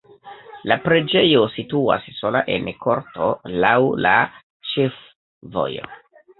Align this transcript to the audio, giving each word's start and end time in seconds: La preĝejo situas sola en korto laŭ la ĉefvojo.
La 0.69 0.77
preĝejo 0.85 1.43
situas 1.57 2.07
sola 2.21 2.41
en 2.55 2.71
korto 2.87 3.29
laŭ 3.67 3.77
la 4.09 4.17
ĉefvojo. 4.73 5.91